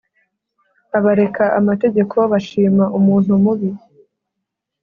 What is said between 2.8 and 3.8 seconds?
umuntu mubi